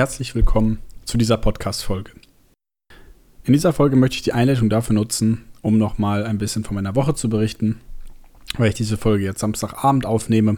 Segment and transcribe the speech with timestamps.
[0.00, 2.12] herzlich willkommen zu dieser Podcast-Folge.
[3.44, 6.96] In dieser Folge möchte ich die Einleitung dafür nutzen, um nochmal ein bisschen von meiner
[6.96, 7.82] Woche zu berichten,
[8.56, 10.56] weil ich diese Folge jetzt Samstagabend aufnehme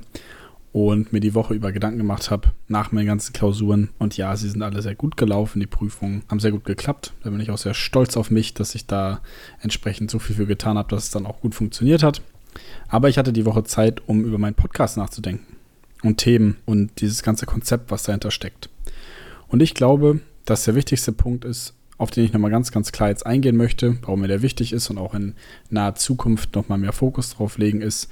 [0.70, 3.88] und mir die Woche über Gedanken gemacht habe nach meinen ganzen Klausuren.
[3.98, 7.12] Und ja, sie sind alle sehr gut gelaufen, die Prüfungen haben sehr gut geklappt.
[7.24, 9.22] Da bin ich auch sehr stolz auf mich, dass ich da
[9.60, 12.22] entsprechend so viel für getan habe, dass es dann auch gut funktioniert hat.
[12.86, 15.56] Aber ich hatte die Woche Zeit, um über meinen Podcast nachzudenken
[16.04, 18.68] und Themen und dieses ganze Konzept, was dahinter steckt.
[19.52, 23.10] Und ich glaube, dass der wichtigste Punkt ist, auf den ich nochmal ganz, ganz klar
[23.10, 25.34] jetzt eingehen möchte, warum mir der wichtig ist und auch in
[25.68, 28.08] naher Zukunft nochmal mehr Fokus drauf legen, ist,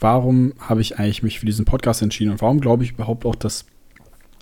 [0.00, 3.34] warum habe ich eigentlich mich für diesen Podcast entschieden und warum glaube ich überhaupt auch,
[3.34, 3.66] dass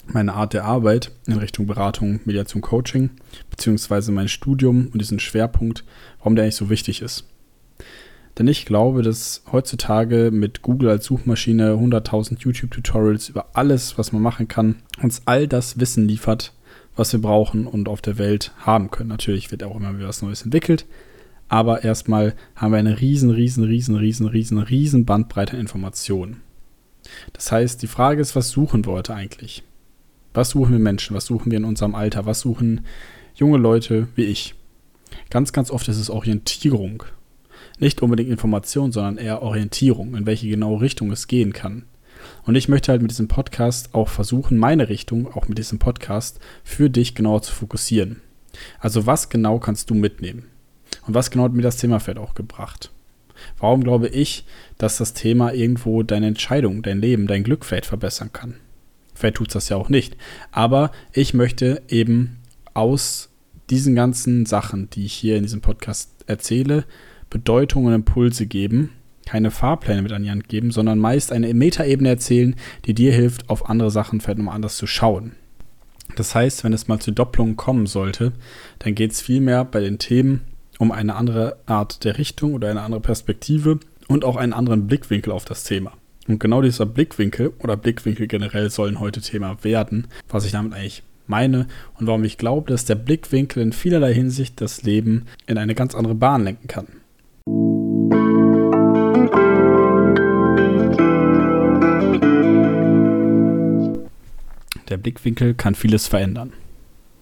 [0.06, 3.11] meine Art der Arbeit in Richtung Beratung, Mediation, Coaching,
[3.51, 5.83] beziehungsweise mein Studium und diesen Schwerpunkt,
[6.19, 7.25] warum der eigentlich so wichtig ist.
[8.38, 14.22] Denn ich glaube, dass heutzutage mit Google als Suchmaschine 100.000 YouTube-Tutorials über alles, was man
[14.22, 16.55] machen kann, uns all das Wissen liefert,
[16.97, 19.11] was wir brauchen und auf der Welt haben können.
[19.11, 20.86] Natürlich wird auch immer wieder was Neues entwickelt,
[21.48, 26.41] aber erstmal haben wir eine riesen, riesen, riesen, riesen, riesen, riesen Bandbreite an Informationen.
[27.34, 29.62] Das heißt, die Frage ist, was suchen wir heute eigentlich?
[30.33, 31.14] Was suchen wir Menschen?
[31.14, 32.24] Was suchen wir in unserem Alter?
[32.24, 32.86] Was suchen
[33.34, 34.55] junge Leute wie ich?
[35.28, 37.02] Ganz, ganz oft ist es Orientierung
[37.83, 41.84] nicht unbedingt Information, sondern eher Orientierung, in welche genaue Richtung es gehen kann.
[42.44, 46.39] Und ich möchte halt mit diesem Podcast auch versuchen, meine Richtung, auch mit diesem Podcast,
[46.62, 48.20] für dich genauer zu fokussieren.
[48.78, 50.44] Also was genau kannst du mitnehmen?
[51.06, 52.91] Und was genau hat mir das Thema vielleicht auch gebracht?
[53.58, 54.44] Warum glaube ich,
[54.78, 58.55] dass das Thema irgendwo deine Entscheidung, dein Leben, dein Glück vielleicht verbessern kann?
[59.14, 60.17] Vielleicht tut es das ja auch nicht.
[60.52, 62.39] Aber ich möchte eben
[62.74, 63.30] aus
[63.70, 66.84] diesen ganzen Sachen, die ich hier in diesem Podcast erzähle,
[67.33, 68.91] Bedeutung und Impulse geben,
[69.25, 72.55] keine Fahrpläne mit an die Hand geben, sondern meist eine Metaebene erzählen,
[72.85, 75.33] die dir hilft, auf andere Sachen vielleicht nochmal anders zu schauen.
[76.15, 78.33] Das heißt, wenn es mal zu Doppelungen kommen sollte,
[78.81, 80.43] dann geht es vielmehr bei den Themen
[80.79, 85.33] um eine andere Art der Richtung oder eine andere Perspektive und auch einen anderen Blickwinkel
[85.33, 85.93] auf das Thema.
[86.29, 91.03] Und genau dieser Blickwinkel oder Blickwinkel generell sollen heute Thema werden, was ich damit eigentlich
[91.27, 91.67] meine
[91.99, 95.95] und warum ich glaube, dass der Blickwinkel in vielerlei Hinsicht das Leben in eine ganz
[95.95, 96.89] andere Bahn lenken kann.
[104.92, 106.53] Der Blickwinkel kann vieles verändern.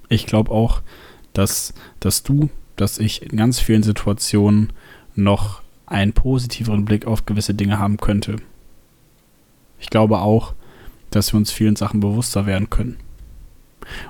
[0.08, 0.82] Ich glaube auch,
[1.34, 4.72] dass, dass du, dass ich in ganz vielen Situationen
[5.14, 8.38] noch einen positiveren Blick auf gewisse Dinge haben könnte.
[9.78, 10.54] Ich glaube auch,
[11.10, 12.96] dass wir uns vielen Sachen bewusster werden können.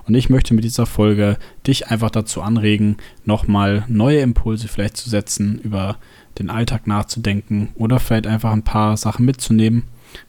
[0.06, 5.10] Und ich möchte mit dieser Folge dich einfach dazu anregen, nochmal neue Impulse vielleicht zu
[5.10, 5.98] setzen, über
[6.38, 9.82] den Alltag nachzudenken oder vielleicht einfach ein paar Sachen mitzunehmen,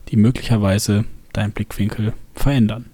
[0.10, 2.88] die möglicherweise deinen Blickwinkel verändern.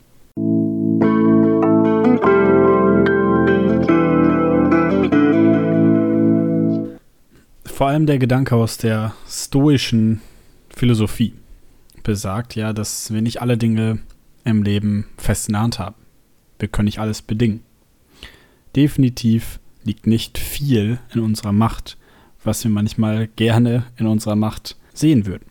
[7.77, 10.21] Vor allem der Gedanke aus der stoischen
[10.69, 11.33] Philosophie
[12.01, 13.99] besagt ja, dass wir nicht alle Dinge
[14.45, 15.95] im Leben fest in der Hand haben.
[16.57, 17.61] Wir können nicht alles bedingen.
[18.75, 21.97] Definitiv liegt nicht viel in unserer Macht,
[22.43, 25.45] was wir manchmal gerne in unserer Macht sehen würden.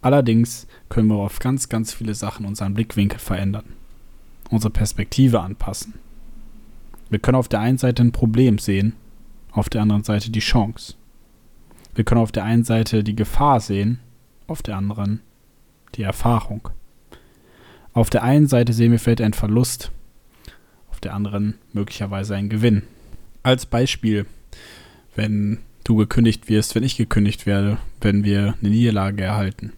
[0.00, 3.64] Allerdings können wir auf ganz, ganz viele Sachen unseren Blickwinkel verändern,
[4.50, 5.94] unsere Perspektive anpassen.
[7.10, 8.94] Wir können auf der einen Seite ein Problem sehen,
[9.50, 10.94] auf der anderen Seite die Chance.
[11.94, 13.98] Wir können auf der einen Seite die Gefahr sehen,
[14.46, 15.20] auf der anderen
[15.94, 16.68] die Erfahrung.
[17.92, 19.90] Auf der einen Seite sehen wir vielleicht einen Verlust,
[20.90, 22.82] auf der anderen möglicherweise einen Gewinn.
[23.42, 24.26] Als Beispiel,
[25.16, 29.72] wenn du gekündigt wirst, wenn ich gekündigt werde, wenn wir eine Niederlage erhalten,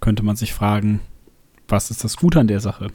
[0.00, 1.00] könnte man sich fragen,
[1.68, 2.88] was ist das Gute an der Sache?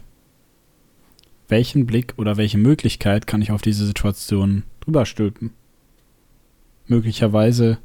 [1.48, 5.52] Welchen Blick oder welche Möglichkeit kann ich auf diese Situation drüber stülpen?
[6.88, 7.78] Möglicherweise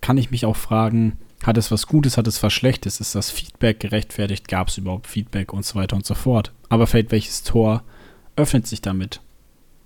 [0.00, 3.00] kann ich mich auch fragen, hat es was Gutes, hat es was Schlechtes?
[3.00, 4.48] Ist das Feedback gerechtfertigt?
[4.48, 6.52] Gab es überhaupt Feedback und so weiter und so fort?
[6.68, 7.82] Aber vielleicht welches Tor
[8.36, 9.20] öffnet sich damit?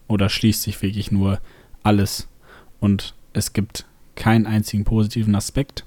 [0.09, 1.41] Oder schließt sich wirklich nur
[1.83, 2.29] alles
[2.81, 3.87] und es gibt
[4.17, 5.85] keinen einzigen positiven Aspekt?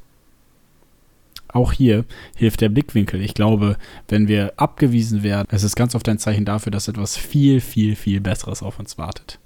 [1.54, 2.04] Auch hier
[2.36, 3.22] hilft der Blickwinkel.
[3.22, 3.78] Ich glaube,
[4.08, 7.96] wenn wir abgewiesen werden, es ist ganz oft ein Zeichen dafür, dass etwas viel, viel,
[7.96, 9.40] viel Besseres auf uns wartet.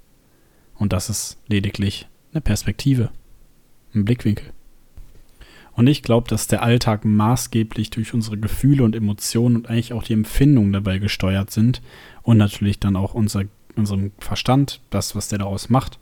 [0.74, 3.10] Und das ist lediglich eine Perspektive,
[3.94, 4.52] ein Blickwinkel.
[5.74, 10.02] Und ich glaube, dass der Alltag maßgeblich durch unsere Gefühle und Emotionen und eigentlich auch
[10.02, 11.82] die Empfindungen dabei gesteuert sind
[12.22, 13.44] und natürlich dann auch unser,
[13.76, 16.00] unserem Verstand, das, was der daraus macht.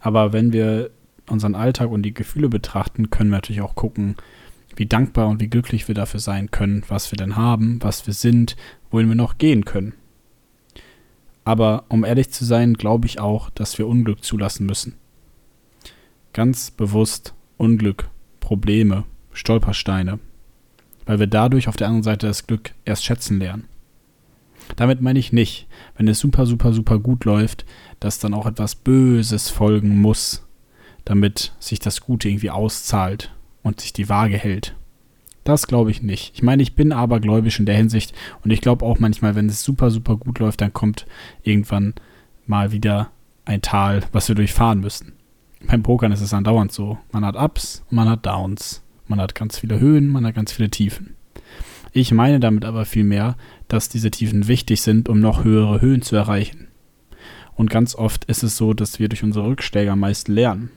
[0.00, 0.90] Aber wenn wir
[1.28, 4.16] unseren Alltag und die Gefühle betrachten, können wir natürlich auch gucken,
[4.76, 8.14] wie dankbar und wie glücklich wir dafür sein können, was wir denn haben, was wir
[8.14, 8.56] sind,
[8.90, 9.94] wohin wir noch gehen können.
[11.44, 14.96] Aber um ehrlich zu sein, glaube ich auch, dass wir Unglück zulassen müssen.
[16.32, 20.18] Ganz bewusst Unglück, Probleme, Stolpersteine,
[21.06, 23.68] weil wir dadurch auf der anderen Seite das Glück erst schätzen lernen.
[24.74, 27.64] Damit meine ich nicht, wenn es super, super, super gut läuft,
[28.00, 30.44] dass dann auch etwas Böses folgen muss,
[31.04, 33.35] damit sich das Gute irgendwie auszahlt
[33.66, 34.76] und sich die Waage hält.
[35.42, 36.32] Das glaube ich nicht.
[36.34, 39.62] Ich meine, ich bin abergläubisch in der Hinsicht und ich glaube auch manchmal, wenn es
[39.62, 41.06] super, super gut läuft, dann kommt
[41.42, 41.94] irgendwann
[42.46, 43.10] mal wieder
[43.44, 45.12] ein Tal, was wir durchfahren müssen.
[45.66, 46.98] Beim Pokern ist es andauernd so.
[47.12, 48.82] Man hat Ups und man hat Downs.
[49.08, 51.14] Man hat ganz viele Höhen, man hat ganz viele Tiefen.
[51.92, 53.36] Ich meine damit aber vielmehr,
[53.68, 56.68] dass diese Tiefen wichtig sind, um noch höhere Höhen zu erreichen.
[57.54, 60.70] Und ganz oft ist es so, dass wir durch unsere Rückschläge am meisten lernen.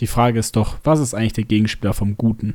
[0.00, 2.54] Die Frage ist doch, was ist eigentlich der Gegenspieler vom Guten?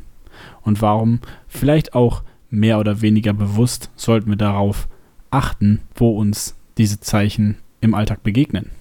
[0.61, 4.87] Und warum, vielleicht auch mehr oder weniger bewusst, sollten wir darauf
[5.29, 8.71] achten, wo uns diese Zeichen im Alltag begegnen?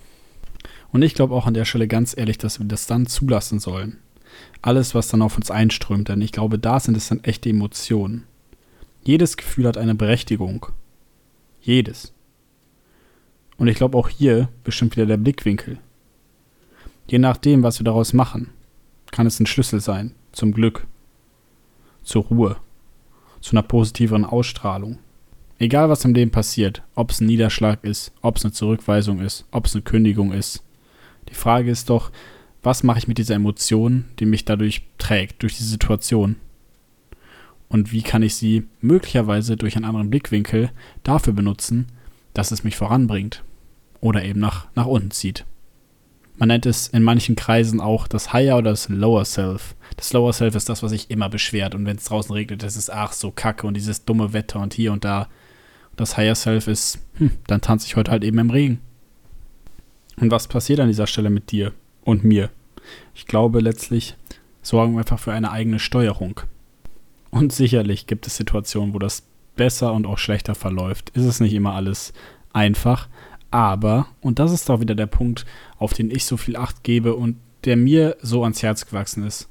[0.93, 3.99] Und ich glaube auch an der Stelle ganz ehrlich, dass wir das dann zulassen sollen.
[4.61, 8.25] Alles, was dann auf uns einströmt, denn ich glaube, da sind es dann echte Emotionen.
[9.03, 10.67] Jedes Gefühl hat eine Berechtigung.
[11.61, 12.13] Jedes.
[13.57, 15.79] Und ich glaube auch hier bestimmt wieder der Blickwinkel.
[17.07, 18.51] Je nachdem, was wir daraus machen,
[19.11, 20.87] kann es ein Schlüssel sein zum Glück,
[22.03, 22.57] zur Ruhe,
[23.41, 24.99] zu einer positiveren Ausstrahlung.
[25.59, 29.47] Egal was im Leben passiert, ob es ein Niederschlag ist, ob es eine Zurückweisung ist,
[29.51, 30.65] ob es eine Kündigung ist.
[31.29, 32.11] Die Frage ist doch,
[32.63, 36.37] was mache ich mit dieser Emotion, die mich dadurch trägt, durch die Situation?
[37.69, 40.71] Und wie kann ich sie möglicherweise durch einen anderen Blickwinkel
[41.03, 41.87] dafür benutzen,
[42.35, 43.45] dass es mich voranbringt
[44.01, 45.45] oder eben nach, nach unten zieht?
[46.43, 49.77] Man nennt es in manchen Kreisen auch das Higher oder das Lower Self.
[49.95, 51.73] Das Lower Self ist das, was sich immer beschwert.
[51.77, 54.75] Und wenn es draußen regnet, ist es ach so kacke und dieses dumme Wetter und
[54.75, 55.29] hier und da.
[55.95, 58.81] Das Higher Self ist, hm, dann tanze ich heute halt eben im Regen.
[60.17, 62.51] Und was passiert an dieser Stelle mit dir und mir?
[63.15, 64.17] Ich glaube, letztlich
[64.63, 66.41] sorgen wir einfach für eine eigene Steuerung.
[67.31, 69.23] Und sicherlich gibt es Situationen, wo das
[69.55, 71.11] besser und auch schlechter verläuft.
[71.11, 72.13] Ist es nicht immer alles
[72.53, 73.09] einfach.
[73.53, 75.45] Aber, und das ist doch wieder der Punkt,
[75.77, 79.49] auf den ich so viel Acht gebe und der mir so ans Herz gewachsen ist.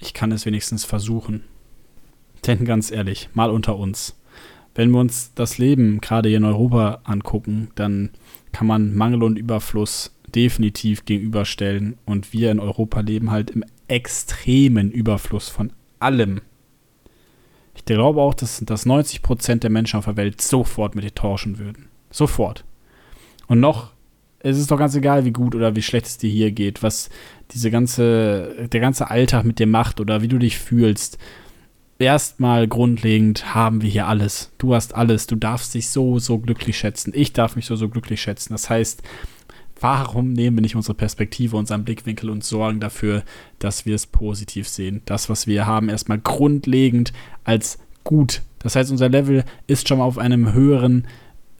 [0.00, 1.44] Ich kann es wenigstens versuchen.
[2.46, 4.16] Denn ganz ehrlich, mal unter uns.
[4.74, 8.10] Wenn wir uns das Leben gerade hier in Europa angucken, dann
[8.52, 11.98] kann man Mangel und Überfluss definitiv gegenüberstellen.
[12.04, 16.40] Und wir in Europa leben halt im extremen Überfluss von allem.
[17.76, 21.58] Ich glaube auch, dass, dass 90% der Menschen auf der Welt sofort mit dir tauschen
[21.58, 21.88] würden.
[22.10, 22.64] Sofort.
[23.48, 23.92] Und noch,
[24.40, 27.10] es ist doch ganz egal, wie gut oder wie schlecht es dir hier geht, was
[27.50, 31.18] diese ganze, der ganze Alltag mit dir macht oder wie du dich fühlst.
[31.98, 34.52] Erstmal grundlegend haben wir hier alles.
[34.58, 35.26] Du hast alles.
[35.26, 37.12] Du darfst dich so, so glücklich schätzen.
[37.14, 38.52] Ich darf mich so, so glücklich schätzen.
[38.52, 39.02] Das heißt,
[39.80, 43.24] warum nehmen wir nicht unsere Perspektive, unseren Blickwinkel und sorgen dafür,
[43.58, 45.02] dass wir es positiv sehen?
[45.06, 47.12] Das, was wir haben, erstmal grundlegend
[47.42, 48.42] als gut.
[48.60, 51.08] Das heißt, unser Level ist schon mal auf einem höheren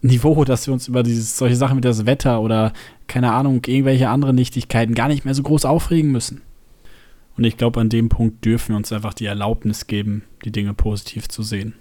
[0.01, 2.73] Niveau, dass wir uns über dieses, solche Sachen wie das Wetter oder
[3.09, 6.43] keine Ahnung, irgendwelche anderen Nichtigkeiten gar nicht mehr so groß aufregen müssen.
[7.37, 10.75] Und ich glaube, an dem Punkt dürfen wir uns einfach die Erlaubnis geben, die Dinge
[10.75, 11.75] positiv zu sehen.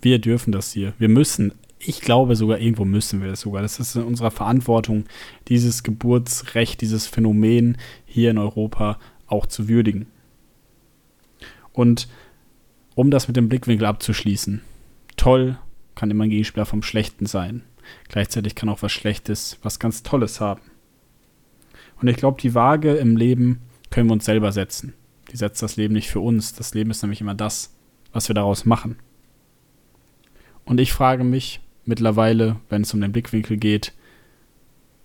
[0.00, 0.94] Wir dürfen das hier.
[0.98, 1.52] Wir müssen.
[1.78, 3.62] Ich glaube sogar, irgendwo müssen wir das sogar.
[3.62, 5.04] Das ist in unserer Verantwortung,
[5.48, 10.06] dieses Geburtsrecht, dieses Phänomen hier in Europa auch zu würdigen.
[11.72, 12.08] Und
[12.94, 14.62] um das mit dem Blickwinkel abzuschließen,
[15.16, 15.58] toll,
[15.94, 17.62] kann immer ein Gegenspieler vom Schlechten sein.
[18.08, 20.62] Gleichzeitig kann auch was Schlechtes was ganz Tolles haben.
[22.00, 23.60] Und ich glaube, die Waage im Leben
[23.90, 24.94] können wir uns selber setzen.
[25.30, 26.54] Die setzt das Leben nicht für uns.
[26.54, 27.74] Das Leben ist nämlich immer das,
[28.12, 28.96] was wir daraus machen.
[30.64, 33.92] Und ich frage mich mittlerweile, wenn es um den Blickwinkel geht,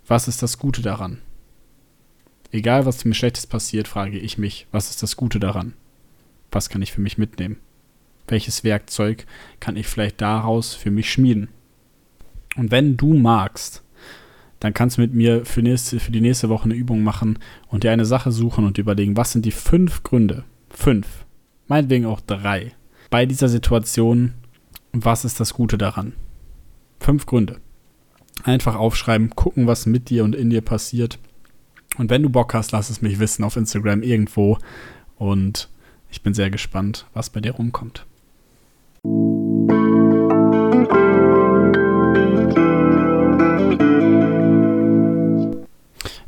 [0.06, 1.20] was ist das Gute daran?
[2.52, 5.74] Egal, was mir Schlechtes passiert, frage ich mich, was ist das Gute daran?
[6.50, 7.58] Was kann ich für mich mitnehmen?
[8.30, 9.26] Welches Werkzeug
[9.58, 11.48] kann ich vielleicht daraus für mich schmieden.
[12.56, 13.82] Und wenn du magst,
[14.60, 17.84] dann kannst du mit mir für, nächste, für die nächste Woche eine Übung machen und
[17.84, 21.24] dir eine Sache suchen und überlegen, was sind die fünf Gründe, fünf,
[21.66, 22.72] meinetwegen auch drei,
[23.08, 24.34] bei dieser Situation,
[24.92, 26.12] was ist das Gute daran?
[27.00, 27.60] Fünf Gründe.
[28.44, 31.18] Einfach aufschreiben, gucken, was mit dir und in dir passiert.
[31.96, 34.58] Und wenn du Bock hast, lass es mich wissen auf Instagram irgendwo.
[35.16, 35.68] Und
[36.10, 38.06] ich bin sehr gespannt, was bei dir rumkommt.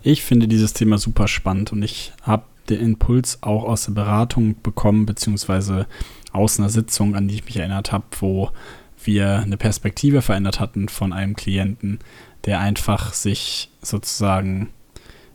[0.04, 4.56] Ich finde dieses Thema super spannend und ich habe den Impuls auch aus der Beratung
[4.60, 5.86] bekommen, beziehungsweise
[6.32, 8.50] aus einer Sitzung, an die ich mich erinnert habe, wo
[9.04, 12.00] wir eine Perspektive verändert hatten von einem Klienten,
[12.46, 14.70] der einfach sich sozusagen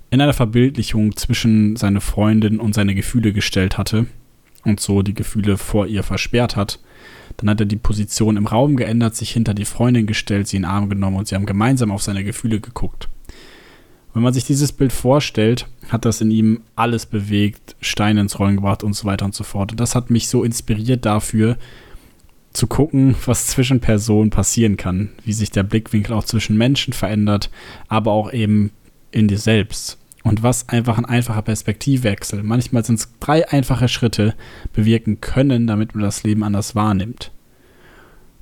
[0.10, 4.06] in einer Verbildlichung zwischen seine Freundin und seine Gefühle gestellt hatte
[4.66, 6.80] und so die Gefühle vor ihr versperrt hat.
[7.38, 10.64] Dann hat er die Position im Raum geändert, sich hinter die Freundin gestellt, sie in
[10.64, 13.08] den Arm genommen und sie haben gemeinsam auf seine Gefühle geguckt.
[14.14, 18.56] Wenn man sich dieses Bild vorstellt, hat das in ihm alles bewegt, Steine ins Rollen
[18.56, 19.72] gebracht und so weiter und so fort.
[19.72, 21.58] Und das hat mich so inspiriert dafür,
[22.54, 27.52] zu gucken, was zwischen Personen passieren kann, wie sich der Blickwinkel auch zwischen Menschen verändert,
[27.88, 28.72] aber auch eben
[29.12, 29.98] in dir selbst.
[30.24, 34.34] Und was einfach ein einfacher Perspektivwechsel, manchmal sind es drei einfache Schritte,
[34.74, 37.32] bewirken können, damit man das Leben anders wahrnimmt.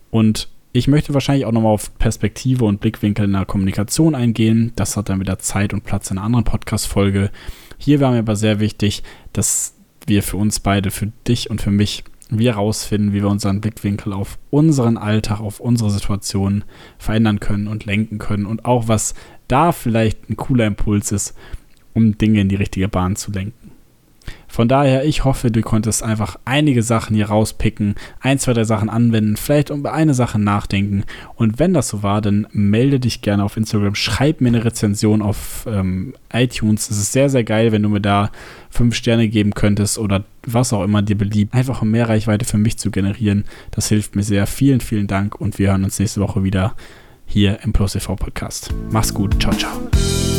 [0.09, 4.73] Und ich möchte wahrscheinlich auch nochmal auf Perspektive und Blickwinkel in der Kommunikation eingehen.
[4.75, 7.31] Das hat dann wieder Zeit und Platz in einer anderen Podcast-Folge.
[7.77, 9.01] Hier war mir aber sehr wichtig,
[9.31, 13.61] dass wir für uns beide, für dich und für mich, wir herausfinden, wie wir unseren
[13.61, 16.65] Blickwinkel auf unseren Alltag, auf unsere Situation
[16.97, 19.13] verändern können und lenken können und auch was
[19.47, 21.35] da vielleicht ein cooler Impuls ist,
[21.93, 23.64] um Dinge in die richtige Bahn zu lenken.
[24.47, 28.89] Von daher, ich hoffe, du konntest einfach einige Sachen hier rauspicken, ein, zwei, drei Sachen
[28.89, 31.03] anwenden, vielleicht über eine Sache nachdenken.
[31.35, 35.21] Und wenn das so war, dann melde dich gerne auf Instagram, schreib mir eine Rezension
[35.21, 36.89] auf ähm, iTunes.
[36.89, 38.31] Es ist sehr, sehr geil, wenn du mir da
[38.69, 41.53] fünf Sterne geben könntest oder was auch immer dir beliebt.
[41.53, 43.45] Einfach um mehr Reichweite für mich zu generieren.
[43.71, 44.47] Das hilft mir sehr.
[44.47, 46.75] Vielen, vielen Dank und wir hören uns nächste Woche wieder
[47.25, 48.73] hier im Plus TV Podcast.
[48.91, 49.41] Mach's gut.
[49.41, 50.34] Ciao, ciao.